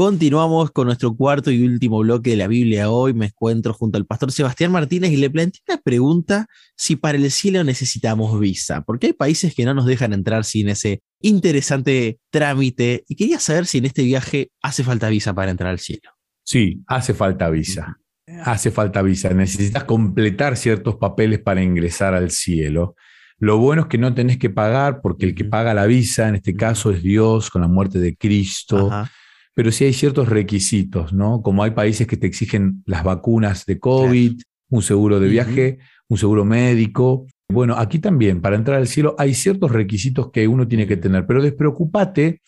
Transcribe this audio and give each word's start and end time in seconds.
Continuamos 0.00 0.70
con 0.70 0.86
nuestro 0.86 1.14
cuarto 1.14 1.50
y 1.50 1.62
último 1.62 1.98
bloque 1.98 2.30
de 2.30 2.36
la 2.36 2.46
Biblia 2.46 2.88
hoy. 2.88 3.12
Me 3.12 3.26
encuentro 3.26 3.74
junto 3.74 3.98
al 3.98 4.06
pastor 4.06 4.32
Sebastián 4.32 4.72
Martínez 4.72 5.10
y 5.10 5.18
le 5.18 5.28
planteé 5.28 5.60
una 5.68 5.76
pregunta 5.76 6.46
si 6.74 6.96
para 6.96 7.18
el 7.18 7.30
cielo 7.30 7.62
necesitamos 7.64 8.40
visa, 8.40 8.80
porque 8.80 9.08
hay 9.08 9.12
países 9.12 9.54
que 9.54 9.66
no 9.66 9.74
nos 9.74 9.84
dejan 9.84 10.14
entrar 10.14 10.46
sin 10.46 10.70
ese 10.70 11.02
interesante 11.20 12.18
trámite 12.30 13.04
y 13.08 13.14
quería 13.14 13.38
saber 13.40 13.66
si 13.66 13.76
en 13.76 13.84
este 13.84 14.02
viaje 14.02 14.50
hace 14.62 14.84
falta 14.84 15.10
visa 15.10 15.34
para 15.34 15.50
entrar 15.50 15.68
al 15.68 15.80
cielo. 15.80 16.08
Sí, 16.44 16.82
hace 16.86 17.12
falta 17.12 17.50
visa. 17.50 17.98
Hace 18.46 18.70
falta 18.70 19.02
visa. 19.02 19.28
Necesitas 19.34 19.84
completar 19.84 20.56
ciertos 20.56 20.96
papeles 20.96 21.40
para 21.40 21.62
ingresar 21.62 22.14
al 22.14 22.30
cielo. 22.30 22.94
Lo 23.38 23.58
bueno 23.58 23.82
es 23.82 23.88
que 23.88 23.98
no 23.98 24.14
tenés 24.14 24.38
que 24.38 24.48
pagar 24.48 25.02
porque 25.02 25.26
el 25.26 25.34
que 25.34 25.44
paga 25.44 25.74
la 25.74 25.84
visa, 25.84 26.26
en 26.26 26.36
este 26.36 26.56
caso, 26.56 26.90
es 26.90 27.02
Dios 27.02 27.50
con 27.50 27.60
la 27.60 27.68
muerte 27.68 27.98
de 27.98 28.16
Cristo. 28.16 28.90
Ajá 28.90 29.12
pero 29.54 29.72
sí 29.72 29.84
hay 29.84 29.92
ciertos 29.92 30.28
requisitos, 30.28 31.12
¿no? 31.12 31.42
Como 31.42 31.62
hay 31.62 31.72
países 31.72 32.06
que 32.06 32.16
te 32.16 32.26
exigen 32.26 32.82
las 32.86 33.04
vacunas 33.04 33.66
de 33.66 33.78
COVID, 33.78 34.40
un 34.70 34.82
seguro 34.82 35.20
de 35.20 35.28
viaje, 35.28 35.78
un 36.08 36.18
seguro 36.18 36.44
médico. 36.44 37.26
Bueno, 37.48 37.74
aquí 37.76 37.98
también, 37.98 38.40
para 38.40 38.56
entrar 38.56 38.78
al 38.78 38.86
cielo, 38.86 39.16
hay 39.18 39.34
ciertos 39.34 39.72
requisitos 39.72 40.30
que 40.30 40.46
uno 40.46 40.68
tiene 40.68 40.86
que 40.86 40.96
tener, 40.96 41.26
pero 41.26 41.42
despreocúpate, 41.42 42.42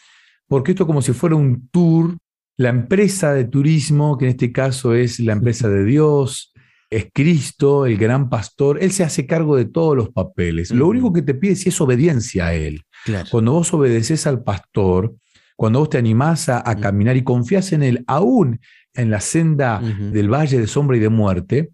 porque 0.47 0.73
esto 0.73 0.85
es 0.85 0.87
como 0.87 1.03
si 1.03 1.13
fuera 1.13 1.35
un 1.35 1.69
tour, 1.69 2.17
la 2.57 2.69
empresa 2.69 3.33
de 3.33 3.45
turismo, 3.45 4.17
que 4.17 4.27
en 4.27 4.31
este 4.31 4.53
caso 4.53 4.95
es 4.95 5.19
la 5.19 5.33
empresa 5.33 5.69
de 5.69 5.85
Dios, 5.85 6.53
es 6.93 7.09
Cristo, 7.13 7.87
el 7.87 7.97
gran 7.97 8.29
pastor, 8.29 8.79
Él 8.83 8.93
se 8.93 9.03
hace 9.03 9.27
cargo 9.27 9.57
de 9.57 9.65
todos 9.65 9.97
los 9.97 10.11
papeles. 10.11 10.71
Lo 10.71 10.87
único 10.87 11.13
que 11.13 11.23
te 11.23 11.35
pide 11.35 11.55
es 11.55 11.81
obediencia 11.81 12.49
a 12.49 12.55
Él. 12.55 12.83
Cuando 13.31 13.53
vos 13.53 13.73
obedeces 13.73 14.27
al 14.27 14.43
pastor, 14.45 15.15
cuando 15.57 15.81
vos 15.81 15.91
te 15.91 15.99
animás 15.99 16.49
a, 16.49 16.63
caminar 16.77 17.17
y 17.17 17.25
confías 17.25 17.73
en 17.73 17.83
Él, 17.83 18.05
aún 18.07 18.61
en 18.95 19.11
la 19.11 19.21
senda 19.21 19.81
del 19.81 20.29
valle 20.29 20.59
de 20.59 20.67
sombra 20.67 20.97
y 20.97 21.01
de 21.01 21.09
muerte, 21.09 21.71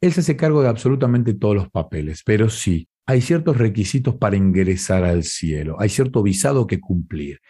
Él 0.00 0.12
se 0.12 0.20
hace 0.20 0.36
cargo 0.36 0.62
de 0.62 0.68
absolutamente 0.68 1.34
todos 1.34 1.54
los 1.54 1.70
papeles. 1.70 2.22
Pero 2.24 2.48
sí, 2.48 2.88
hay 3.06 3.20
ciertos 3.20 3.56
requisitos 3.56 4.16
para 4.16 4.36
ingresar 4.36 5.04
al 5.04 5.22
cielo, 5.22 5.76
hay 5.78 5.88
cierto 5.88 6.22
visado 6.22 6.66
que 6.66 6.80
cumplir. 6.80 7.40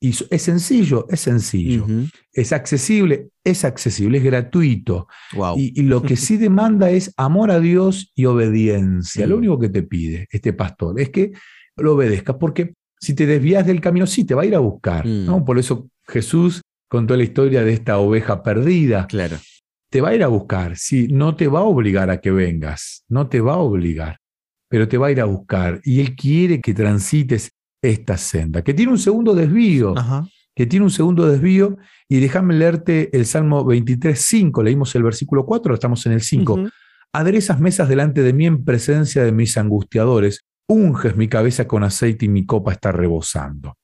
Y 0.00 0.10
es 0.30 0.42
sencillo, 0.42 1.06
es 1.08 1.20
sencillo. 1.20 1.86
Es 2.30 2.52
accesible, 2.52 3.28
es 3.42 3.64
accesible, 3.64 4.18
es 4.18 4.24
gratuito. 4.24 5.06
Y, 5.56 5.82
lo 5.82 6.02
que 6.02 6.16
sí 6.16 6.36
demanda 6.36 6.90
es 6.90 7.14
amor 7.16 7.50
a 7.50 7.58
Dios 7.58 8.12
y 8.14 8.26
obediencia. 8.26 9.26
Lo 9.26 9.36
mm. 9.36 9.38
único 9.38 9.58
que 9.58 9.70
te 9.70 9.82
pide 9.82 10.28
este 10.30 10.52
pastor 10.52 11.00
es 11.00 11.08
que 11.08 11.32
lo 11.76 11.94
obedezcas, 11.94 12.36
porque 12.38 12.74
si 13.04 13.14
te 13.14 13.26
desvías 13.26 13.66
del 13.66 13.82
camino, 13.82 14.06
sí, 14.06 14.24
te 14.24 14.34
va 14.34 14.42
a 14.42 14.46
ir 14.46 14.54
a 14.54 14.60
buscar. 14.60 15.04
¿no? 15.04 15.40
Mm. 15.40 15.44
Por 15.44 15.58
eso 15.58 15.88
Jesús 16.08 16.62
contó 16.88 17.16
la 17.16 17.22
historia 17.22 17.62
de 17.62 17.74
esta 17.74 17.98
oveja 17.98 18.42
perdida. 18.42 19.06
Claro. 19.06 19.36
Te 19.90 20.00
va 20.00 20.08
a 20.08 20.14
ir 20.14 20.24
a 20.24 20.28
buscar, 20.28 20.76
sí, 20.76 21.06
no 21.10 21.36
te 21.36 21.46
va 21.46 21.60
a 21.60 21.64
obligar 21.64 22.10
a 22.10 22.20
que 22.20 22.30
vengas, 22.30 23.04
no 23.08 23.28
te 23.28 23.40
va 23.40 23.54
a 23.54 23.58
obligar, 23.58 24.16
pero 24.68 24.88
te 24.88 24.96
va 24.96 25.08
a 25.08 25.12
ir 25.12 25.20
a 25.20 25.26
buscar. 25.26 25.80
Y 25.84 26.00
Él 26.00 26.16
quiere 26.16 26.60
que 26.60 26.72
transites 26.74 27.50
esta 27.82 28.16
senda, 28.16 28.62
que 28.62 28.74
tiene 28.74 28.90
un 28.90 28.98
segundo 28.98 29.34
desvío, 29.34 29.94
que 30.56 30.66
tiene 30.66 30.84
un 30.84 30.90
segundo 30.90 31.28
desvío. 31.28 31.76
Y 32.08 32.20
déjame 32.20 32.54
leerte 32.54 33.14
el 33.16 33.26
Salmo 33.26 33.64
23, 33.64 34.18
5, 34.18 34.62
leímos 34.62 34.94
el 34.94 35.02
versículo 35.02 35.44
4, 35.44 35.74
estamos 35.74 36.04
en 36.06 36.12
el 36.12 36.22
5. 36.22 36.68
Aderezas 37.12 37.60
mesas 37.60 37.88
delante 37.88 38.22
de 38.22 38.32
mí 38.32 38.46
en 38.46 38.64
presencia 38.64 39.22
de 39.22 39.30
mis 39.30 39.56
angustiadores 39.58 40.40
unges 40.68 41.16
mi 41.16 41.28
cabeza 41.28 41.66
con 41.66 41.84
aceite 41.84 42.26
y 42.26 42.28
mi 42.28 42.46
copa 42.46 42.72
está 42.72 42.92
rebosando. 42.92 43.76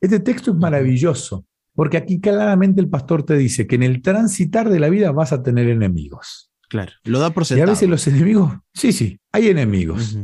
Este 0.00 0.20
texto 0.20 0.52
es 0.52 0.56
maravilloso, 0.56 1.46
porque 1.74 1.96
aquí 1.96 2.20
claramente 2.20 2.80
el 2.80 2.88
pastor 2.88 3.22
te 3.24 3.36
dice 3.36 3.66
que 3.66 3.76
en 3.76 3.82
el 3.82 4.02
transitar 4.02 4.68
de 4.68 4.80
la 4.80 4.88
vida 4.88 5.12
vas 5.12 5.32
a 5.32 5.42
tener 5.42 5.68
enemigos. 5.68 6.50
Claro, 6.68 6.92
lo 7.04 7.18
da 7.18 7.30
por 7.30 7.44
Y 7.50 7.60
a 7.60 7.66
veces 7.66 7.88
los 7.88 8.06
enemigos, 8.06 8.52
sí, 8.72 8.92
sí, 8.92 9.18
hay 9.30 9.48
enemigos. 9.48 10.18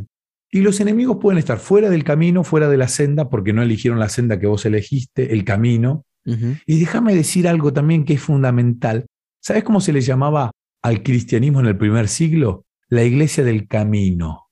Y 0.51 0.63
los 0.63 0.81
enemigos 0.81 1.19
pueden 1.21 1.39
estar 1.39 1.59
fuera 1.59 1.91
del 1.91 2.05
camino, 2.05 2.43
fuera 2.43 2.71
de 2.71 2.79
la 2.79 2.89
senda, 2.89 3.29
porque 3.29 3.53
no 3.53 3.63
eligieron 3.63 3.99
la 3.99 4.09
senda 4.09 4.39
que 4.39 4.47
vos 4.47 4.65
elegiste, 4.65 5.35
el 5.35 5.45
camino. 5.45 6.05
Y 6.25 6.79
déjame 6.79 7.15
decir 7.15 7.49
algo 7.49 7.73
también 7.73 8.05
que 8.05 8.15
es 8.15 8.21
fundamental. 8.21 9.07
¿Sabes 9.41 9.65
cómo 9.65 9.81
se 9.81 9.93
le 9.93 10.01
llamaba 10.01 10.51
al 10.83 11.03
cristianismo 11.03 11.61
en 11.61 11.67
el 11.67 11.77
primer 11.77 12.09
siglo? 12.09 12.65
La 12.89 13.05
iglesia 13.05 13.45
del 13.45 13.69
camino. 13.69 14.49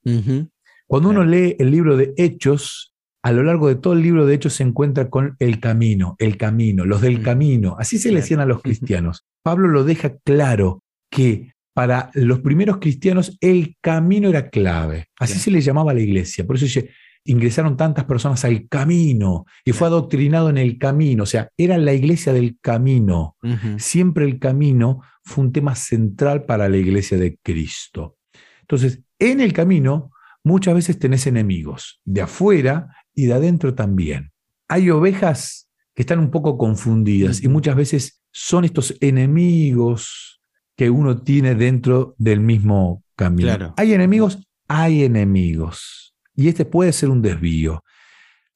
Cuando 0.86 1.10
uno 1.10 1.24
lee 1.24 1.56
el 1.58 1.70
libro 1.70 1.96
de 1.96 2.14
Hechos, 2.16 2.94
a 3.22 3.32
lo 3.32 3.42
largo 3.42 3.68
de 3.68 3.74
todo 3.74 3.94
el 3.94 4.02
libro 4.02 4.24
de 4.24 4.34
Hechos 4.34 4.54
se 4.54 4.62
encuentra 4.62 5.10
con 5.10 5.36
el 5.40 5.58
camino, 5.58 6.14
el 6.18 6.36
camino, 6.36 6.84
los 6.84 7.00
del 7.00 7.20
mm. 7.20 7.22
camino. 7.22 7.76
Así 7.78 7.98
se 7.98 8.10
le 8.10 8.20
decían 8.20 8.40
a 8.40 8.46
los 8.46 8.62
cristianos. 8.62 9.26
Pablo 9.42 9.68
lo 9.68 9.84
deja 9.84 10.16
claro 10.24 10.84
que 11.10 11.52
para 11.74 12.10
los 12.14 12.40
primeros 12.40 12.78
cristianos 12.78 13.36
el 13.40 13.76
camino 13.80 14.28
era 14.28 14.48
clave. 14.48 15.08
Así 15.18 15.38
se 15.38 15.50
le 15.50 15.60
llamaba 15.60 15.90
a 15.90 15.94
la 15.94 16.00
iglesia. 16.00 16.46
Por 16.46 16.56
eso 16.56 16.64
dice, 16.64 16.90
ingresaron 17.24 17.76
tantas 17.76 18.04
personas 18.04 18.44
al 18.44 18.68
camino 18.68 19.44
y 19.64 19.72
fue 19.72 19.88
adoctrinado 19.88 20.48
en 20.48 20.58
el 20.58 20.78
camino. 20.78 21.24
O 21.24 21.26
sea, 21.26 21.50
era 21.56 21.76
la 21.76 21.92
iglesia 21.92 22.32
del 22.32 22.56
camino. 22.60 23.36
Siempre 23.76 24.24
el 24.24 24.38
camino 24.38 25.02
fue 25.24 25.44
un 25.44 25.52
tema 25.52 25.74
central 25.74 26.44
para 26.44 26.68
la 26.68 26.76
iglesia 26.76 27.18
de 27.18 27.38
Cristo. 27.42 28.16
Entonces, 28.60 29.02
en 29.18 29.40
el 29.40 29.52
camino 29.52 30.12
muchas 30.46 30.74
veces 30.74 31.00
tenés 31.00 31.26
enemigos, 31.26 32.00
de 32.04 32.22
afuera 32.22 32.94
y 33.12 33.26
de 33.26 33.32
adentro 33.32 33.74
también. 33.74 34.30
Hay 34.68 34.90
ovejas 34.90 35.68
que 35.92 36.02
están 36.02 36.20
un 36.20 36.30
poco 36.30 36.56
confundidas 36.56 37.42
y 37.42 37.48
muchas 37.48 37.74
veces 37.74 38.22
son 38.30 38.64
estos 38.64 38.94
enemigos 39.00 40.40
que 40.76 40.88
uno 40.88 41.20
tiene 41.22 41.56
dentro 41.56 42.14
del 42.18 42.38
mismo 42.38 43.02
camino. 43.16 43.74
¿Hay 43.76 43.92
enemigos? 43.92 44.38
Hay 44.68 45.02
enemigos. 45.02 46.14
Y 46.36 46.46
este 46.46 46.64
puede 46.64 46.92
ser 46.92 47.08
un 47.08 47.22
desvío. 47.22 47.82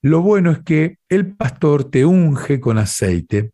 Lo 0.01 0.23
bueno 0.23 0.53
es 0.53 0.61
que 0.61 0.99
el 1.09 1.35
pastor 1.35 1.91
te 1.91 2.05
unge 2.05 2.61
con 2.61 2.79
aceite 2.79 3.51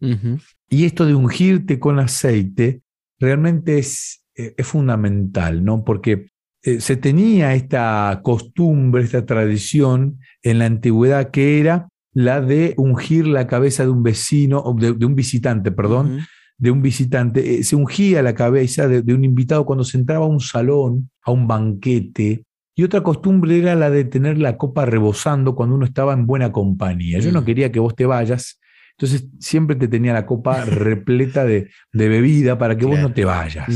y 0.69 0.85
esto 0.85 1.07
de 1.07 1.15
ungirte 1.15 1.79
con 1.79 1.99
aceite 1.99 2.83
realmente 3.19 3.79
es, 3.79 4.25
eh, 4.35 4.55
es 4.59 4.67
fundamental, 4.67 5.65
¿no? 5.65 5.85
Porque 5.85 6.29
eh, 6.67 6.81
se 6.81 6.97
tenía 6.97 7.55
esta 7.55 8.21
costumbre, 8.25 9.05
esta 9.05 9.25
tradición 9.25 10.19
en 10.43 10.59
la 10.59 10.67
antigüedad 10.67 11.31
que 11.31 11.61
era 11.61 11.89
la 12.13 12.41
de 12.41 12.75
ungir 12.77 13.29
la 13.29 13.47
cabeza 13.47 13.85
de 13.85 13.91
un 13.91 14.03
vecino, 14.03 14.75
de, 14.77 14.95
de 14.95 15.07
un 15.07 15.15
visitante, 15.15 15.71
perdón, 15.71 16.27
de 16.59 16.71
un 16.73 16.83
visitante. 16.83 17.61
Eh, 17.61 17.63
se 17.63 17.77
ungía 17.77 18.21
la 18.21 18.35
cabeza 18.35 18.89
de, 18.89 19.15
un 19.15 19.25
invitado 19.25 19.65
cuando 19.65 19.85
se 19.85 19.97
entraba 19.97 20.25
a 20.25 20.29
un 20.29 20.41
salón, 20.41 21.09
a 21.23 21.31
un 21.31 21.47
banquete. 21.47 22.43
Y 22.75 22.83
otra 22.83 23.01
costumbre 23.05 23.57
era 23.59 23.77
la 23.77 23.89
de 23.89 24.05
tener 24.05 24.39
la 24.39 24.57
copa 24.57 24.87
rebosando 24.87 25.55
cuando 25.55 25.77
uno 25.77 25.85
estaba 25.85 26.15
en 26.15 26.27
buena 26.27 26.51
compañía. 26.51 27.21
Yo 27.21 27.31
no 27.31 27.43
mm. 27.43 27.45
quería 27.45 27.71
que 27.71 27.79
vos 27.79 27.95
te 27.95 28.07
vayas, 28.07 28.59
entonces 28.99 29.29
siempre 29.39 29.77
te 29.77 29.87
tenía 29.87 30.13
la 30.13 30.27
copa 30.27 30.65
repleta 30.65 31.45
de, 31.45 31.71
bebida 31.93 32.59
para 32.59 32.77
que 32.77 32.87
vos 32.87 32.99
no 32.99 33.13
te 33.13 33.25
vayas. 33.25 33.69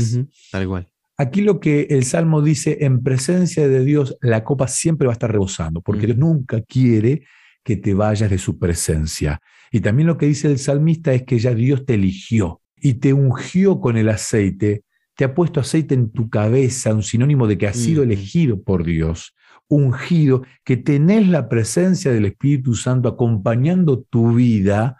Tal 0.51 0.67
cual. 0.67 0.90
Aquí 1.21 1.41
lo 1.41 1.59
que 1.59 1.81
el 1.91 2.03
Salmo 2.03 2.41
dice, 2.41 2.79
en 2.81 3.03
presencia 3.03 3.67
de 3.67 3.85
Dios, 3.85 4.17
la 4.21 4.43
copa 4.43 4.67
siempre 4.67 5.05
va 5.05 5.13
a 5.13 5.13
estar 5.13 5.31
rebosando, 5.31 5.79
porque 5.79 6.07
Dios 6.07 6.17
nunca 6.17 6.61
quiere 6.61 7.27
que 7.63 7.75
te 7.75 7.93
vayas 7.93 8.31
de 8.31 8.39
su 8.39 8.57
presencia. 8.57 9.39
Y 9.71 9.81
también 9.81 10.07
lo 10.07 10.17
que 10.17 10.25
dice 10.25 10.47
el 10.47 10.57
salmista 10.57 11.13
es 11.13 11.21
que 11.21 11.37
ya 11.37 11.53
Dios 11.53 11.85
te 11.85 11.93
eligió 11.93 12.61
y 12.75 12.95
te 12.95 13.13
ungió 13.13 13.79
con 13.79 13.97
el 13.97 14.09
aceite, 14.09 14.83
te 15.15 15.23
ha 15.23 15.35
puesto 15.35 15.59
aceite 15.59 15.93
en 15.93 16.09
tu 16.09 16.27
cabeza, 16.27 16.91
un 16.91 17.03
sinónimo 17.03 17.45
de 17.45 17.59
que 17.59 17.67
has 17.67 17.77
sido 17.77 18.01
elegido 18.01 18.63
por 18.63 18.83
Dios, 18.83 19.35
ungido, 19.67 20.41
que 20.63 20.75
tenés 20.75 21.27
la 21.27 21.49
presencia 21.49 22.11
del 22.11 22.25
Espíritu 22.25 22.73
Santo 22.73 23.07
acompañando 23.07 24.01
tu 24.01 24.33
vida, 24.33 24.97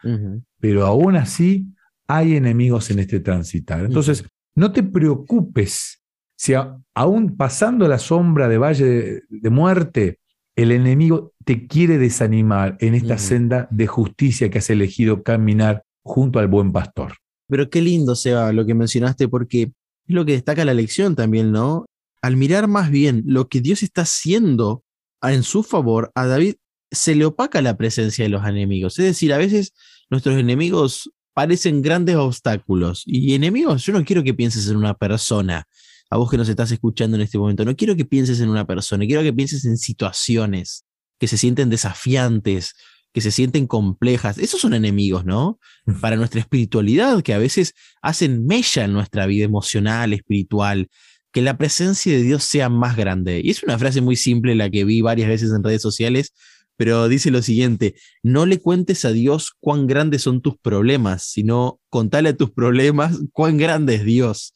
pero 0.60 0.86
aún 0.86 1.16
así 1.16 1.66
hay 2.06 2.36
enemigos 2.36 2.92
en 2.92 3.00
este 3.00 3.22
transitar. 3.22 3.84
Entonces, 3.84 4.24
no 4.54 4.72
te 4.72 4.84
preocupes 4.84 6.01
si 6.42 6.56
aún 6.96 7.38
pasando 7.38 7.88
la 7.88 8.00
sombra 8.00 8.48
de 8.48 8.58
valle 8.58 9.22
de, 9.30 9.50
muerte, 9.52 10.18
el 10.56 10.72
enemigo 10.72 11.34
te 11.46 11.68
quiere 11.68 12.00
desanimar 12.00 12.78
en 12.80 12.96
esta 12.96 13.20
senda 13.20 13.68
de 13.70 13.86
justicia 13.86 14.50
que 14.50 14.58
has 14.58 14.72
elegido 14.72 15.22
caminar 15.22 15.84
junto 16.02 16.40
al 16.40 16.48
buen 16.48 16.72
pastor. 16.72 17.14
Pero 17.48 17.70
qué 17.70 17.80
lindo, 17.80 18.16
Seba, 18.16 18.52
lo 18.54 18.66
que 18.66 18.74
mencionaste, 18.74 19.28
porque 19.28 19.62
es 19.62 19.72
lo 20.08 20.26
que 20.26 20.32
destaca 20.32 20.66
la 20.66 20.74
lección 20.74 21.16
también, 21.16 21.52
¿no? 21.52 21.86
Al 22.24 22.38
mirar 22.38 22.68
más 22.68 22.90
bien 22.90 23.22
lo 23.28 23.48
que 23.48 23.62
Dios 23.62 23.84
está 23.84 24.02
haciendo 24.02 24.84
en 25.22 25.44
su 25.44 25.62
favor, 25.62 26.12
a 26.16 26.26
David 26.26 26.56
se 26.90 27.14
le 27.14 27.26
opaca 27.26 27.62
la 27.62 27.78
presencia 27.78 28.24
de 28.26 28.30
los 28.30 28.44
enemigos. 28.48 28.98
Es 28.98 29.06
decir, 29.06 29.32
a 29.32 29.38
veces 29.38 29.74
nuestros 30.10 30.40
enemigos 30.40 31.08
parecen 31.36 31.84
grandes 31.84 32.16
obstáculos. 32.16 33.04
Y 33.06 33.36
enemigos, 33.36 33.86
yo 33.86 33.94
no 33.94 34.04
quiero 34.04 34.24
que 34.24 34.34
pienses 34.34 34.68
en 34.70 34.78
una 34.78 34.96
persona, 34.96 35.68
a 36.12 36.18
vos 36.18 36.30
que 36.30 36.38
nos 36.38 36.50
estás 36.50 36.72
escuchando 36.72 37.16
en 37.16 37.22
este 37.22 37.38
momento, 37.38 37.64
no 37.64 37.76
quiero 37.76 37.96
que 37.96 38.04
pienses 38.04 38.42
en 38.42 38.50
una 38.50 38.68
persona, 38.68 39.06
quiero 39.06 39.24
que 39.24 39.32
pienses 39.32 39.64
en 39.64 39.78
situaciones 39.78 40.86
que 41.18 41.28
se 41.28 41.38
sienten 41.38 41.70
desafiantes, 41.70 42.74
que 43.14 43.22
se 43.22 43.32
sienten 43.32 43.66
complejas. 43.66 44.38
Esos 44.38 44.60
son 44.60 44.74
enemigos, 44.74 45.24
¿no? 45.24 45.58
Para 46.02 46.18
nuestra 46.18 46.42
espiritualidad, 46.42 47.22
que 47.24 47.34
a 47.34 47.38
veces 47.38 47.74
hacen 48.02 48.46
mella 48.46 48.84
en 48.84 48.94
nuestra 48.94 49.26
vida 49.26 49.46
emocional, 49.46 50.12
espiritual, 50.12 50.90
que 51.32 51.42
la 51.42 51.58
presencia 51.58 52.12
de 52.12 52.24
Dios 52.24 52.44
sea 52.44 52.68
más 52.68 52.98
grande. 52.98 53.40
Y 53.42 53.50
es 53.50 53.64
una 53.64 53.80
frase 53.80 54.02
muy 54.02 54.18
simple, 54.18 54.54
la 54.56 54.70
que 54.70 54.84
vi 54.84 55.00
varias 55.00 55.30
veces 55.30 55.52
en 55.56 55.64
redes 55.64 55.82
sociales, 55.82 56.34
pero 56.76 57.08
dice 57.08 57.32
lo 57.32 57.42
siguiente, 57.42 57.96
no 58.22 58.46
le 58.46 58.60
cuentes 58.60 59.06
a 59.06 59.14
Dios 59.14 59.54
cuán 59.62 59.88
grandes 59.88 60.24
son 60.24 60.42
tus 60.42 60.58
problemas, 60.58 61.24
sino 61.24 61.80
contale 61.90 62.30
a 62.30 62.36
tus 62.36 62.52
problemas 62.52 63.18
cuán 63.32 63.56
grande 63.56 63.96
es 63.96 64.04
Dios 64.04 64.54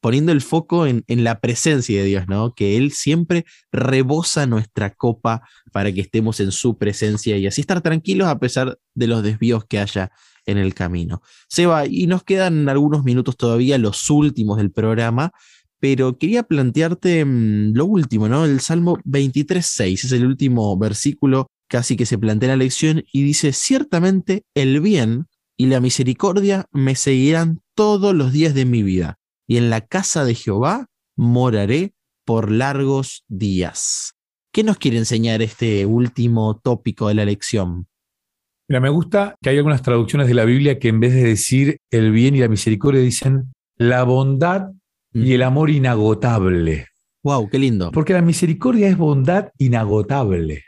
poniendo 0.00 0.32
el 0.32 0.40
foco 0.40 0.86
en, 0.86 1.04
la 1.08 1.40
presencia 1.40 2.00
de 2.00 2.06
Dios, 2.06 2.28
¿no? 2.28 2.54
Que 2.54 2.76
Él 2.76 2.92
siempre 2.92 3.44
rebosa 3.72 4.46
nuestra 4.46 4.94
copa 4.94 5.42
para 5.72 5.92
que 5.92 6.00
estemos 6.00 6.40
en 6.40 6.52
su 6.52 6.78
presencia 6.78 7.36
y 7.36 7.46
así 7.46 7.60
estar 7.60 7.80
tranquilos 7.80 8.28
a 8.28 8.38
pesar 8.38 8.78
de 8.94 9.06
los 9.06 9.22
desvíos 9.22 9.64
que 9.64 9.78
haya 9.78 10.12
en 10.46 10.58
el 10.58 10.74
camino. 10.74 11.22
Seba, 11.48 11.86
y 11.86 12.06
nos 12.06 12.22
quedan 12.24 12.68
algunos 12.68 13.04
minutos 13.04 13.36
todavía, 13.36 13.76
los 13.78 14.08
últimos 14.08 14.56
del 14.56 14.70
programa, 14.70 15.32
pero 15.80 16.16
quería 16.18 16.42
plantearte 16.44 17.24
mm, 17.24 17.74
lo 17.74 17.86
último, 17.86 18.28
¿no? 18.28 18.44
El 18.44 18.60
Salmo 18.60 18.98
23.6 19.04 20.04
es 20.04 20.12
el 20.12 20.26
último 20.26 20.76
versículo 20.78 21.48
casi 21.68 21.96
que 21.96 22.06
se 22.06 22.18
plantea 22.18 22.52
en 22.52 22.58
la 22.58 22.64
lección 22.64 23.04
y 23.12 23.22
dice, 23.22 23.52
ciertamente 23.52 24.44
el 24.54 24.80
bien 24.80 25.26
y 25.56 25.66
la 25.66 25.80
misericordia 25.80 26.66
me 26.72 26.94
seguirán 26.94 27.60
todos 27.74 28.14
los 28.14 28.32
días 28.32 28.54
de 28.54 28.64
mi 28.64 28.82
vida 28.82 29.17
y 29.48 29.56
en 29.56 29.70
la 29.70 29.80
casa 29.80 30.24
de 30.24 30.34
Jehová 30.34 30.86
moraré 31.16 31.94
por 32.24 32.50
largos 32.52 33.24
días. 33.26 34.12
¿Qué 34.52 34.62
nos 34.62 34.76
quiere 34.76 34.98
enseñar 34.98 35.42
este 35.42 35.86
último 35.86 36.60
tópico 36.62 37.08
de 37.08 37.14
la 37.14 37.24
lección? 37.24 37.88
Mira, 38.68 38.80
me 38.80 38.90
gusta 38.90 39.34
que 39.40 39.48
hay 39.48 39.56
algunas 39.56 39.82
traducciones 39.82 40.28
de 40.28 40.34
la 40.34 40.44
Biblia 40.44 40.78
que 40.78 40.88
en 40.88 41.00
vez 41.00 41.14
de 41.14 41.24
decir 41.24 41.78
el 41.90 42.12
bien 42.12 42.34
y 42.34 42.40
la 42.40 42.48
misericordia 42.48 43.00
dicen 43.00 43.54
la 43.76 44.04
bondad 44.04 44.68
y 45.14 45.32
el 45.32 45.42
amor 45.42 45.70
inagotable. 45.70 46.86
Wow, 47.22 47.48
qué 47.48 47.58
lindo. 47.58 47.90
Porque 47.92 48.12
la 48.12 48.20
misericordia 48.20 48.88
es 48.88 48.98
bondad 48.98 49.48
inagotable. 49.56 50.64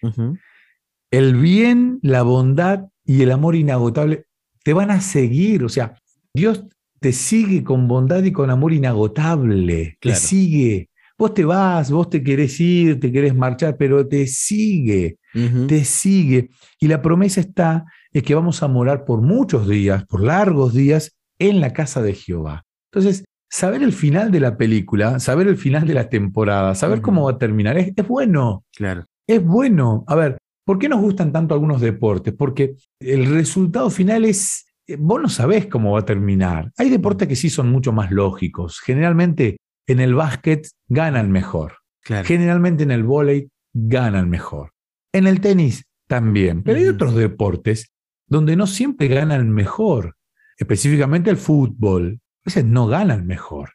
El 1.10 1.36
bien, 1.36 1.98
la 2.02 2.22
bondad 2.22 2.86
y 3.04 3.22
el 3.22 3.32
amor 3.32 3.54
inagotable 3.54 4.24
te 4.64 4.72
van 4.72 4.90
a 4.90 5.02
seguir. 5.02 5.64
O 5.64 5.68
sea, 5.68 5.94
Dios 6.32 6.64
te 7.00 7.12
sigue 7.12 7.64
con 7.64 7.88
bondad 7.88 8.22
y 8.22 8.30
con 8.30 8.50
amor 8.50 8.72
inagotable, 8.72 9.96
te 10.00 10.14
sigue. 10.14 10.90
Vos 11.18 11.34
te 11.34 11.44
vas, 11.44 11.90
vos 11.90 12.08
te 12.08 12.22
querés 12.22 12.58
ir, 12.60 13.00
te 13.00 13.10
querés 13.10 13.34
marchar, 13.34 13.76
pero 13.76 14.06
te 14.06 14.26
sigue, 14.26 15.18
te 15.66 15.84
sigue. 15.84 16.50
Y 16.78 16.88
la 16.88 17.02
promesa 17.02 17.40
está 17.40 17.84
es 18.12 18.22
que 18.22 18.34
vamos 18.34 18.62
a 18.62 18.68
morar 18.68 19.04
por 19.04 19.20
muchos 19.20 19.68
días, 19.68 20.04
por 20.06 20.22
largos 20.22 20.74
días, 20.74 21.16
en 21.38 21.60
la 21.60 21.72
casa 21.72 22.02
de 22.02 22.14
Jehová. 22.14 22.64
Entonces, 22.92 23.24
saber 23.50 23.82
el 23.82 23.92
final 23.92 24.30
de 24.30 24.40
la 24.40 24.56
película, 24.56 25.20
saber 25.20 25.48
el 25.48 25.56
final 25.56 25.86
de 25.86 25.94
la 25.94 26.08
temporada, 26.08 26.74
saber 26.74 27.00
cómo 27.00 27.24
va 27.24 27.32
a 27.32 27.38
terminar, 27.38 27.76
es, 27.76 27.92
es 27.94 28.06
bueno. 28.06 28.64
Claro. 28.74 29.04
Es 29.26 29.44
bueno. 29.44 30.04
A 30.06 30.14
ver, 30.14 30.38
¿por 30.64 30.78
qué 30.78 30.88
nos 30.88 31.00
gustan 31.00 31.32
tanto 31.32 31.54
algunos 31.54 31.80
deportes? 31.80 32.34
Porque 32.34 32.76
el 32.98 33.26
resultado 33.26 33.90
final 33.90 34.24
es 34.24 34.64
vos 34.98 35.20
no 35.20 35.28
sabés 35.28 35.66
cómo 35.66 35.92
va 35.92 36.00
a 36.00 36.04
terminar. 36.04 36.72
Hay 36.76 36.90
deportes 36.90 37.28
que 37.28 37.36
sí 37.36 37.50
son 37.50 37.70
mucho 37.70 37.92
más 37.92 38.10
lógicos. 38.10 38.80
Generalmente 38.80 39.58
en 39.86 40.00
el 40.00 40.14
básquet 40.14 40.68
ganan 40.88 41.30
mejor. 41.30 41.78
Generalmente 42.02 42.82
en 42.82 42.90
el 42.90 43.04
vóley 43.04 43.48
ganan 43.72 44.28
mejor. 44.30 44.72
En 45.12 45.26
el 45.26 45.40
tenis 45.40 45.84
también. 46.06 46.62
Pero 46.62 46.78
hay 46.78 46.86
otros 46.86 47.14
deportes 47.14 47.92
donde 48.26 48.56
no 48.56 48.66
siempre 48.66 49.08
ganan 49.08 49.50
mejor. 49.50 50.16
Específicamente 50.56 51.30
el 51.30 51.36
fútbol. 51.36 52.20
A 52.22 52.42
veces 52.46 52.64
no 52.64 52.86
ganan 52.86 53.26
mejor. 53.26 53.70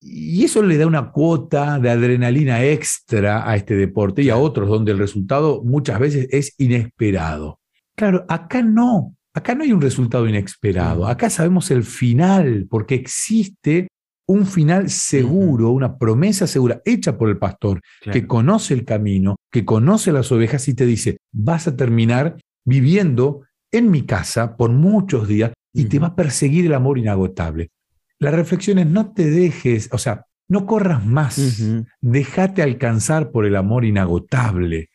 Y 0.00 0.44
eso 0.44 0.62
le 0.62 0.78
da 0.78 0.86
una 0.86 1.10
cuota 1.10 1.78
de 1.78 1.90
adrenalina 1.90 2.64
extra 2.64 3.48
a 3.48 3.56
este 3.56 3.74
deporte 3.74 4.22
y 4.22 4.30
a 4.30 4.36
otros 4.36 4.68
donde 4.68 4.92
el 4.92 4.98
resultado 4.98 5.62
muchas 5.62 5.98
veces 5.98 6.28
es 6.30 6.54
inesperado. 6.58 7.60
Claro, 7.94 8.24
acá 8.28 8.62
no. 8.62 9.14
Acá 9.32 9.54
no 9.54 9.62
hay 9.62 9.72
un 9.72 9.80
resultado 9.80 10.28
inesperado, 10.28 11.06
acá 11.06 11.30
sabemos 11.30 11.70
el 11.70 11.84
final, 11.84 12.66
porque 12.68 12.96
existe 12.96 13.88
un 14.26 14.46
final 14.46 14.90
seguro, 14.90 15.70
una 15.70 15.98
promesa 15.98 16.46
segura 16.46 16.80
hecha 16.84 17.16
por 17.16 17.28
el 17.28 17.38
pastor, 17.38 17.80
que 18.12 18.26
conoce 18.26 18.74
el 18.74 18.84
camino, 18.84 19.36
que 19.50 19.64
conoce 19.64 20.12
las 20.12 20.30
ovejas 20.32 20.66
y 20.68 20.74
te 20.74 20.86
dice, 20.86 21.18
vas 21.32 21.68
a 21.68 21.76
terminar 21.76 22.36
viviendo 22.64 23.42
en 23.72 23.90
mi 23.90 24.02
casa 24.02 24.56
por 24.56 24.70
muchos 24.70 25.28
días 25.28 25.52
y 25.72 25.84
te 25.84 25.98
va 25.98 26.08
a 26.08 26.16
perseguir 26.16 26.66
el 26.66 26.74
amor 26.74 26.98
inagotable. 26.98 27.70
La 28.18 28.30
reflexión 28.30 28.78
es, 28.78 28.86
no 28.86 29.12
te 29.12 29.30
dejes, 29.30 29.88
o 29.92 29.98
sea, 29.98 30.26
no 30.48 30.66
corras 30.66 31.06
más, 31.06 31.62
déjate 32.00 32.62
alcanzar 32.62 33.30
por 33.30 33.46
el 33.46 33.54
amor 33.54 33.84
inagotable, 33.84 34.90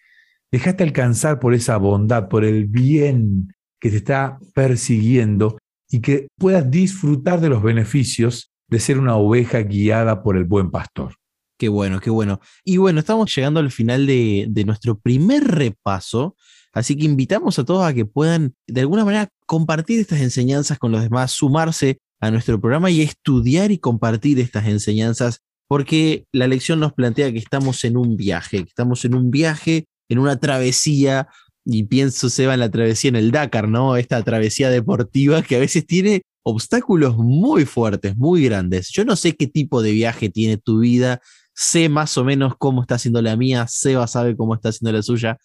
déjate 0.51 0.83
alcanzar 0.83 1.39
por 1.39 1.53
esa 1.53 1.77
bondad, 1.77 2.27
por 2.27 2.43
el 2.43 2.65
bien 2.65 3.54
que 3.79 3.89
te 3.89 3.97
está 3.97 4.39
persiguiendo 4.53 5.57
y 5.89 6.01
que 6.01 6.27
puedas 6.37 6.69
disfrutar 6.69 7.41
de 7.41 7.49
los 7.49 7.61
beneficios 7.61 8.51
de 8.67 8.79
ser 8.79 8.97
una 8.99 9.15
oveja 9.15 9.59
guiada 9.59 10.23
por 10.23 10.37
el 10.37 10.45
buen 10.45 10.71
pastor. 10.71 11.15
Qué 11.57 11.69
bueno, 11.69 11.99
qué 12.01 12.09
bueno. 12.09 12.39
Y 12.63 12.77
bueno, 12.77 12.99
estamos 12.99 13.33
llegando 13.33 13.59
al 13.59 13.71
final 13.71 14.05
de, 14.07 14.47
de 14.49 14.65
nuestro 14.65 14.99
primer 14.99 15.43
repaso, 15.43 16.35
así 16.73 16.97
que 16.97 17.05
invitamos 17.05 17.57
a 17.59 17.63
todos 17.63 17.85
a 17.85 17.93
que 17.93 18.05
puedan 18.05 18.55
de 18.67 18.81
alguna 18.81 19.05
manera 19.05 19.29
compartir 19.45 19.99
estas 19.99 20.19
enseñanzas 20.19 20.77
con 20.77 20.91
los 20.91 21.01
demás, 21.01 21.31
sumarse 21.31 21.99
a 22.19 22.31
nuestro 22.31 22.59
programa 22.59 22.89
y 22.91 23.01
estudiar 23.01 23.71
y 23.71 23.77
compartir 23.77 24.39
estas 24.39 24.67
enseñanzas, 24.67 25.41
porque 25.67 26.25
la 26.33 26.47
lección 26.47 26.79
nos 26.79 26.93
plantea 26.93 27.31
que 27.31 27.39
estamos 27.39 27.83
en 27.85 27.97
un 27.97 28.17
viaje, 28.17 28.63
que 28.63 28.69
estamos 28.69 29.05
en 29.05 29.15
un 29.15 29.31
viaje, 29.31 29.85
en 30.09 30.19
una 30.19 30.37
travesía 30.39 31.27
y 31.65 31.83
pienso, 31.83 32.29
Seba, 32.29 32.53
en 32.53 32.59
la 32.59 32.69
travesía 32.69 33.09
en 33.09 33.15
el 33.15 33.31
Dakar, 33.31 33.67
¿no? 33.67 33.97
Esta 33.97 34.21
travesía 34.23 34.69
deportiva 34.69 35.41
que 35.41 35.55
a 35.55 35.59
veces 35.59 35.85
tiene 35.85 36.21
obstáculos 36.43 37.17
muy 37.17 37.65
fuertes, 37.65 38.15
muy 38.15 38.43
grandes. 38.45 38.89
Yo 38.91 39.03
no 39.03 39.15
sé 39.15 39.35
qué 39.35 39.47
tipo 39.47 39.81
de 39.81 39.91
viaje 39.91 40.29
tiene 40.29 40.57
tu 40.57 40.79
vida, 40.79 41.21
sé 41.55 41.89
más 41.89 42.17
o 42.17 42.23
menos 42.23 42.53
cómo 42.57 42.81
está 42.81 42.95
haciendo 42.95 43.21
la 43.21 43.35
mía, 43.35 43.65
Seba 43.67 44.05
sabe 44.07 44.37
cómo 44.37 44.53
está 44.53 44.69
haciendo 44.69 44.91
la 44.95 45.01
suya, 45.01 45.37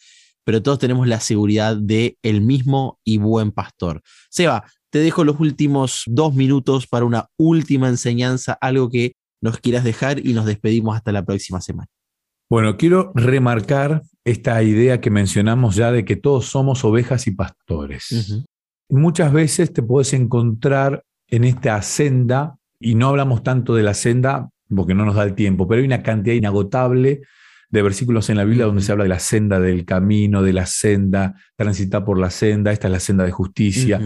pero 0.45 0.62
todos 0.62 0.78
tenemos 0.78 1.09
la 1.09 1.21
seguridad 1.21 1.76
de 1.76 2.18
el 2.23 2.42
mismo 2.42 3.00
y 3.02 3.16
buen 3.16 3.50
pastor. 3.50 4.02
Seba, 4.28 4.64
te 4.90 4.99
dejo 4.99 5.25
los 5.25 5.40
últimos 5.40 6.02
dos 6.06 6.35
minutos 6.35 6.87
para 6.87 7.06
una 7.06 7.28
última 7.38 7.88
enseñanza, 7.88 8.59
algo 8.61 8.90
que 8.90 9.12
nos 9.40 9.59
quieras 9.59 9.85
dejar 9.85 10.25
y 10.26 10.35
nos 10.35 10.45
despedimos 10.45 10.97
hasta 10.97 11.12
la 11.12 11.25
próxima 11.25 11.62
semana. 11.62 11.88
Bueno, 12.50 12.76
quiero 12.76 13.12
remarcar 13.14 14.02
esta 14.25 14.61
idea 14.64 15.00
que 15.00 15.09
mencionamos 15.09 15.76
ya 15.76 15.92
de 15.92 16.04
que 16.04 16.16
todos 16.16 16.47
somos 16.47 16.85
ovejas 16.85 17.28
y 17.28 17.30
pastores. 17.30 18.45
Muchas 18.88 19.33
veces 19.33 19.73
te 19.73 19.85
puedes 19.85 20.12
encontrar 20.14 21.04
en 21.28 21.45
esta 21.45 21.80
senda, 21.80 22.57
y 22.80 22.97
no 22.97 23.09
hablamos 23.09 23.45
tanto 23.45 23.76
de 23.76 23.85
la 23.85 23.95
senda 23.95 24.50
porque 24.75 24.95
no 24.95 25.04
nos 25.04 25.14
da 25.14 25.23
el 25.23 25.35
tiempo, 25.35 25.69
pero 25.69 25.80
hay 25.80 25.87
una 25.87 26.02
cantidad 26.02 26.35
inagotable 26.35 27.21
de 27.69 27.83
versículos 27.83 28.28
en 28.30 28.37
la 28.37 28.45
Biblia 28.45 28.66
donde 28.66 28.83
se 28.83 28.90
habla 28.90 29.04
de 29.04 29.11
la 29.11 29.21
senda 29.21 29.61
del 29.61 29.85
camino, 29.85 30.42
de 30.42 30.52
la 30.52 30.66
senda, 30.66 31.35
transitar 31.54 32.04
por 32.04 32.19
la 32.19 32.30
senda, 32.30 32.73
esta 32.73 32.88
es 32.88 32.92
la 32.92 33.00
senda 33.00 33.25
de 33.25 33.30
justicia. 33.30 34.00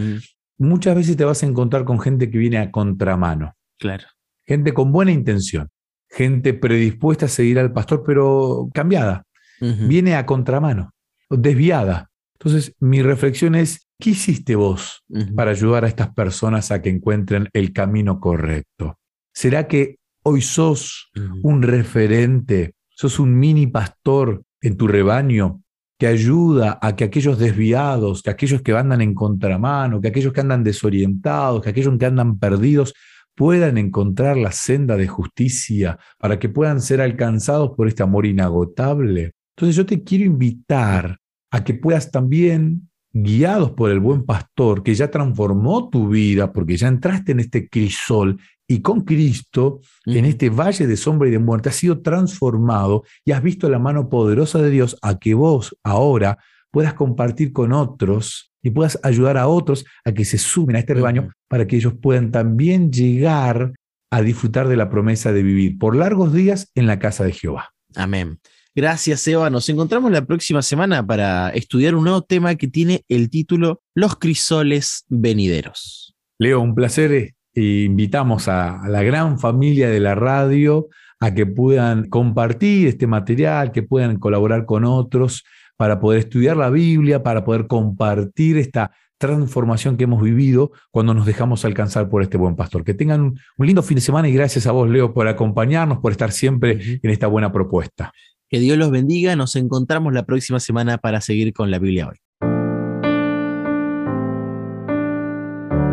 Muchas 0.59 0.95
veces 0.95 1.17
te 1.17 1.25
vas 1.25 1.43
a 1.43 1.47
encontrar 1.47 1.87
con 1.87 1.99
gente 1.99 2.31
que 2.31 2.37
viene 2.37 2.59
a 2.59 2.71
contramano. 2.71 3.55
Claro. 3.79 4.05
Gente 4.47 4.75
con 4.75 4.93
buena 4.93 5.13
intención 5.13 5.71
gente 6.15 6.55
predispuesta 6.55 7.27
a 7.27 7.29
seguir 7.29 7.59
al 7.59 7.73
pastor, 7.73 8.05
pero 8.07 8.69
cambiada, 8.73 9.25
viene 9.61 10.15
a 10.15 10.27
contramano, 10.27 10.93
desviada. 11.29 12.11
Entonces, 12.35 12.75
mi 12.79 13.03
reflexión 13.03 13.55
es, 13.55 13.89
¿qué 13.99 14.11
hiciste 14.11 14.55
vos 14.55 15.03
para 15.35 15.51
ayudar 15.51 15.85
a 15.85 15.89
estas 15.89 16.15
personas 16.15 16.71
a 16.71 16.81
que 16.83 16.91
encuentren 16.91 17.49
el 17.53 17.73
camino 17.73 18.21
correcto? 18.21 18.99
¿Será 19.33 19.67
que 19.67 19.97
hoy 20.23 20.41
sos 20.41 21.11
un 21.43 21.63
referente, 21.63 22.75
sos 22.91 23.19
un 23.19 23.37
mini 23.37 23.67
pastor 23.67 24.43
en 24.61 24.77
tu 24.77 24.87
rebaño 24.87 25.63
que 25.99 26.07
ayuda 26.07 26.79
a 26.81 26.95
que 26.95 27.05
aquellos 27.05 27.39
desviados, 27.39 28.23
que 28.23 28.31
aquellos 28.31 28.63
que 28.63 28.73
andan 28.73 29.01
en 29.01 29.15
contramano, 29.15 30.01
que 30.01 30.09
aquellos 30.09 30.33
que 30.33 30.41
andan 30.41 30.63
desorientados, 30.63 31.63
que 31.63 31.71
aquellos 31.71 31.97
que 31.99 32.07
andan 32.07 32.39
perdidos, 32.39 32.95
puedan 33.35 33.79
encontrar 33.79 34.37
la 34.37 34.53
senda 34.53 34.97
de 34.97 35.09
justicia, 35.09 35.99
para 36.19 36.39
que 36.39 36.49
puedan 36.49 36.81
ser 36.81 37.01
alcanzados 37.01 37.73
por 37.77 37.89
este 37.89 38.03
amor 38.03 38.27
inagotable. 38.27 39.33
Entonces 39.57 39.77
yo 39.77 39.87
te 39.87 40.03
quiero 40.03 40.25
invitar 40.25 41.19
a 41.51 41.65
que 41.65 41.75
puedas 41.75 42.11
también, 42.11 42.91
guiados 43.13 43.71
por 43.71 43.91
el 43.91 44.01
buen 44.01 44.25
pastor 44.25 44.83
que 44.83 44.95
ya 44.95 45.11
transformó 45.11 45.89
tu 45.89 46.09
vida, 46.09 46.53
porque 46.53 46.77
ya 46.77 46.89
entraste 46.89 47.33
en 47.33 47.41
este 47.41 47.69
crisol 47.69 48.41
y 48.67 48.81
con 48.81 49.03
Cristo, 49.03 49.81
en 50.07 50.25
este 50.25 50.49
valle 50.51 50.87
de 50.87 50.97
sombra 50.97 51.29
y 51.29 51.31
de 51.31 51.39
muerte, 51.39 51.69
has 51.69 51.77
sido 51.77 52.01
transformado 52.01 53.05
y 53.25 53.33
has 53.33 53.43
visto 53.43 53.69
la 53.69 53.79
mano 53.79 54.09
poderosa 54.09 54.61
de 54.61 54.71
Dios 54.71 54.97
a 55.03 55.19
que 55.19 55.35
vos 55.35 55.77
ahora 55.85 56.39
puedas 56.75 56.95
compartir 56.95 57.53
con 57.53 57.73
otros 57.73 58.53
y 58.61 58.71
puedas 58.71 58.99
ayudar 59.05 59.39
a 59.39 59.47
otros 59.47 59.85
a 60.05 60.11
que 60.11 60.25
se 60.25 60.39
sumen 60.39 60.75
a 60.75 60.81
este 60.81 60.95
rebaño 60.95 61.31
para 61.49 61.69
que 61.69 61.77
ellos 61.77 61.95
puedan 62.03 62.33
también 62.33 62.91
llegar 62.91 63.73
a 64.11 64.23
disfrutar 64.23 64.67
de 64.67 64.75
la 64.75 64.91
promesa 64.91 65.33
de 65.33 65.45
vivir 65.45 65.79
por 65.79 65.95
largos 65.95 66.33
días 66.33 66.73
en 66.75 66.89
la 66.89 66.99
casa 66.99 67.23
de 67.23 67.31
Jehová. 67.31 67.71
Amén. 67.95 68.41
Gracias, 68.75 69.27
Eva. 69.29 69.51
Nos 69.51 69.69
encontramos 69.69 70.11
la 70.11 70.27
próxima 70.27 70.63
semana 70.63 71.07
para 71.07 71.51
estudiar 71.51 71.95
un 71.95 72.03
nuevo 72.03 72.23
tema 72.23 72.57
que 72.57 72.67
tiene 72.67 73.05
el 73.09 73.31
título 73.31 73.81
Los 73.95 74.17
crisoles 74.17 75.05
venideros. 75.09 76.17
Leo, 76.41 76.61
un 76.61 76.75
placer. 76.75 77.13
Eh, 77.13 77.35
invitamos 77.55 78.49
a, 78.49 78.81
la 78.89 79.05
gran 79.05 79.39
familia 79.39 79.89
de 79.89 80.01
la 80.01 80.17
radio 80.17 80.89
a 81.25 81.35
que 81.35 81.47
puedan 81.47 82.09
compartir 82.11 82.89
este 82.89 83.07
material, 83.07 83.73
que 83.73 83.83
puedan 83.83 84.19
colaborar 84.19 84.67
con 84.67 84.85
otros 84.85 85.43
para 85.77 85.99
poder 85.99 86.21
estudiar 86.21 86.57
la 86.57 86.69
Biblia, 86.69 87.23
para 87.23 87.45
poder 87.45 87.67
compartir 87.67 88.59
esta 88.59 88.93
transformación 89.17 89.97
que 89.97 90.05
hemos 90.05 90.23
vivido 90.23 90.73
cuando 90.91 91.15
nos 91.15 91.25
dejamos 91.25 91.65
alcanzar 91.65 92.11
por 92.11 92.23
este 92.23 92.37
buen 92.37 92.57
pastor. 92.57 92.85
Que 92.85 92.93
tengan 92.93 93.23
un, 93.23 93.41
lindo 93.59 93.83
fin 93.83 93.95
de 93.95 94.03
semana 94.03 94.29
y 94.29 94.33
gracias 94.33 94.67
a 94.67 94.73
vos, 94.73 94.89
Leo, 94.89 95.15
por 95.15 95.27
acompañarnos, 95.27 95.99
por 95.99 96.13
estar 96.13 96.31
siempre 96.31 97.01
en 97.03 97.11
esta 97.11 97.27
buena 97.27 97.51
propuesta. 97.51 98.13
Que 98.51 98.59
Dios 98.59 98.77
los 98.77 98.91
bendiga. 98.91 99.35
Nos 99.35 99.57
encontramos 99.57 100.13
la 100.13 100.27
próxima 100.27 100.61
semana 100.61 100.99
para 100.99 101.23
seguir 101.23 101.55
con 101.55 101.71
la 101.71 101.79
Biblia 101.79 102.09
hoy. 102.09 102.17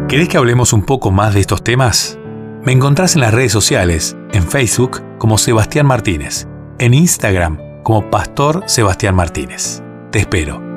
¿Querés 0.09 0.27
que 0.27 0.37
hablemos 0.37 0.73
un 0.73 0.83
poco 0.83 1.09
más 1.09 1.33
de 1.33 1.39
estos 1.39 1.63
temas? 1.63 2.19
Me 2.65 2.73
encontrás 2.73 3.15
en 3.15 3.21
las 3.21 3.33
redes 3.33 3.53
sociales, 3.53 4.17
en 4.33 4.43
Facebook 4.43 5.10
como 5.21 5.37
Sebastián 5.37 5.85
Martínez, 5.85 6.47
en 6.79 6.95
Instagram 6.95 7.59
como 7.83 8.09
Pastor 8.09 8.63
Sebastián 8.65 9.13
Martínez. 9.13 9.83
Te 10.11 10.17
espero. 10.17 10.70